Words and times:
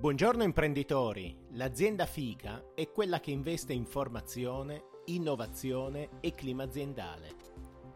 Buongiorno 0.00 0.44
imprenditori, 0.44 1.36
l'azienda 1.54 2.06
FICA 2.06 2.66
è 2.76 2.88
quella 2.92 3.18
che 3.18 3.32
investe 3.32 3.72
in 3.72 3.84
formazione, 3.84 4.84
innovazione 5.06 6.20
e 6.20 6.36
clima 6.36 6.62
aziendale. 6.62 7.34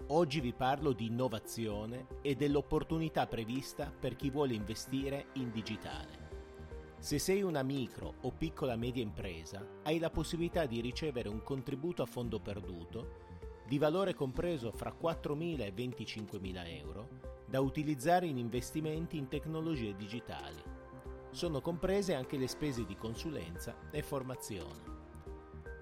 Oggi 0.08 0.40
vi 0.40 0.52
parlo 0.52 0.94
di 0.94 1.06
innovazione 1.06 2.08
e 2.20 2.34
dell'opportunità 2.34 3.28
prevista 3.28 3.92
per 3.96 4.16
chi 4.16 4.30
vuole 4.30 4.54
investire 4.54 5.26
in 5.34 5.52
digitale. 5.52 6.96
Se 6.98 7.20
sei 7.20 7.42
una 7.42 7.62
micro 7.62 8.14
o 8.22 8.32
piccola 8.32 8.74
media 8.74 9.04
impresa, 9.04 9.64
hai 9.84 10.00
la 10.00 10.10
possibilità 10.10 10.66
di 10.66 10.80
ricevere 10.80 11.28
un 11.28 11.44
contributo 11.44 12.02
a 12.02 12.06
fondo 12.06 12.40
perduto 12.40 13.20
di 13.64 13.78
valore 13.78 14.12
compreso 14.12 14.72
fra 14.72 14.92
4.000 15.00 15.60
e 15.60 15.72
25.000 15.72 16.78
euro 16.78 17.08
da 17.46 17.60
utilizzare 17.60 18.26
in 18.26 18.38
investimenti 18.38 19.16
in 19.16 19.28
tecnologie 19.28 19.94
digitali 19.94 20.81
sono 21.32 21.60
comprese 21.60 22.14
anche 22.14 22.36
le 22.36 22.46
spese 22.46 22.84
di 22.84 22.94
consulenza 22.94 23.74
e 23.90 24.02
formazione. 24.02 24.90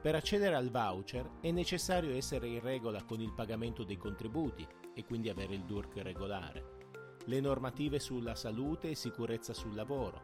Per 0.01 0.15
accedere 0.15 0.55
al 0.55 0.71
voucher 0.71 1.29
è 1.41 1.51
necessario 1.51 2.15
essere 2.15 2.47
in 2.49 2.61
regola 2.61 3.03
con 3.05 3.21
il 3.21 3.35
pagamento 3.35 3.85
dei 3.85 3.99
contributi 3.99 4.67
e 4.95 5.05
quindi 5.05 5.29
avere 5.29 5.55
il 5.55 5.65
DURC 5.65 5.99
regolare, 5.99 6.79
le 7.27 7.41
normative 7.41 7.99
sulla 7.99 8.35
salute 8.35 8.91
e 8.91 8.95
sicurezza 8.95 9.53
sul 9.53 9.75
lavoro, 9.75 10.21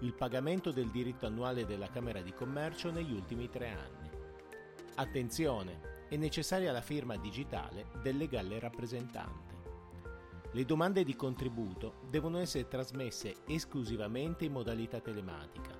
il 0.00 0.12
pagamento 0.12 0.70
del 0.70 0.90
diritto 0.90 1.24
annuale 1.24 1.64
della 1.64 1.88
Camera 1.88 2.20
di 2.20 2.34
Commercio 2.34 2.90
negli 2.90 3.12
ultimi 3.12 3.48
tre 3.48 3.70
anni. 3.70 4.10
Attenzione, 4.96 6.04
è 6.08 6.16
necessaria 6.16 6.72
la 6.72 6.82
firma 6.82 7.16
digitale 7.16 7.86
del 8.02 8.16
legale 8.16 8.58
rappresentante. 8.58 9.55
Le 10.56 10.64
domande 10.64 11.04
di 11.04 11.14
contributo 11.14 11.96
devono 12.08 12.38
essere 12.38 12.66
trasmesse 12.66 13.42
esclusivamente 13.46 14.46
in 14.46 14.52
modalità 14.52 15.00
telematica, 15.00 15.78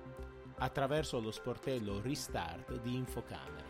attraverso 0.57 1.19
lo 1.19 1.31
sportello 1.31 1.99
Restart 1.99 2.79
di 2.81 2.93
Infocamere, 2.93 3.65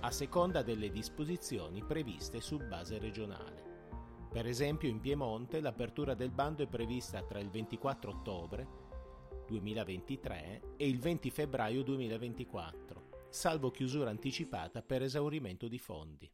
a 0.00 0.10
seconda 0.10 0.62
delle 0.62 0.88
disposizioni 0.88 1.84
previste 1.84 2.40
su 2.40 2.56
base 2.66 2.96
regionale. 2.96 3.62
Per 4.30 4.46
esempio 4.46 4.88
in 4.88 5.00
Piemonte 5.00 5.60
l'apertura 5.60 6.14
del 6.14 6.30
bando 6.30 6.62
è 6.62 6.66
prevista 6.66 7.22
tra 7.24 7.40
il 7.40 7.50
24 7.50 8.10
ottobre 8.10 8.66
2023 9.48 10.76
e 10.78 10.88
il 10.88 10.98
20 10.98 11.30
febbraio 11.30 11.82
2024, 11.82 13.26
salvo 13.28 13.70
chiusura 13.70 14.08
anticipata 14.08 14.80
per 14.80 15.02
esaurimento 15.02 15.68
di 15.68 15.78
fondi. 15.78 16.32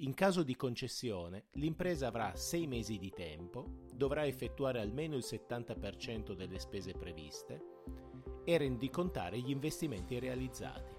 In 0.00 0.12
caso 0.12 0.42
di 0.42 0.54
concessione, 0.56 1.46
l'impresa 1.52 2.08
avrà 2.08 2.36
sei 2.36 2.66
mesi 2.66 2.98
di 2.98 3.08
tempo, 3.08 3.86
dovrà 3.94 4.26
effettuare 4.26 4.78
almeno 4.78 5.16
il 5.16 5.24
70% 5.26 6.34
delle 6.34 6.58
spese 6.58 6.92
previste 6.92 7.62
e 8.44 8.58
rendicontare 8.58 9.38
gli 9.40 9.48
investimenti 9.48 10.18
realizzati. 10.18 10.94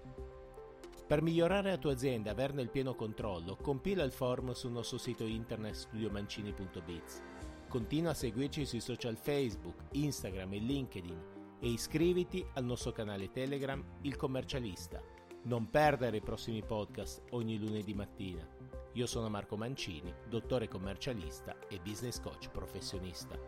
Per 1.06 1.22
migliorare 1.22 1.70
la 1.70 1.78
tua 1.78 1.92
azienda 1.92 2.30
e 2.30 2.32
averne 2.32 2.60
il 2.60 2.70
pieno 2.70 2.96
controllo, 2.96 3.54
compila 3.54 4.02
il 4.02 4.10
form 4.10 4.50
sul 4.50 4.72
nostro 4.72 4.98
sito 4.98 5.24
internet 5.24 5.74
studiomancini.biz. 5.74 7.22
Continua 7.68 8.10
a 8.10 8.14
seguirci 8.14 8.66
sui 8.66 8.80
social 8.80 9.16
Facebook, 9.16 9.76
Instagram 9.92 10.54
e 10.54 10.58
LinkedIn 10.58 11.22
e 11.60 11.68
iscriviti 11.68 12.44
al 12.54 12.64
nostro 12.64 12.90
canale 12.90 13.30
Telegram 13.30 13.80
Il 14.00 14.16
Commercialista. 14.16 15.00
Non 15.48 15.70
perdere 15.70 16.18
i 16.18 16.20
prossimi 16.20 16.62
podcast 16.62 17.22
ogni 17.30 17.58
lunedì 17.58 17.94
mattina. 17.94 18.46
Io 18.92 19.06
sono 19.06 19.30
Marco 19.30 19.56
Mancini, 19.56 20.12
dottore 20.28 20.68
commercialista 20.68 21.56
e 21.70 21.80
business 21.80 22.20
coach 22.20 22.50
professionista. 22.50 23.38